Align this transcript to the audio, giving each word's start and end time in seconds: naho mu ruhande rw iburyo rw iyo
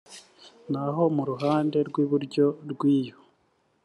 naho 0.71 1.03
mu 1.15 1.23
ruhande 1.29 1.77
rw 1.89 1.95
iburyo 2.03 2.45
rw 2.71 2.81
iyo 2.97 3.15